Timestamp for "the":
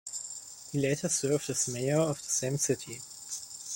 2.17-2.27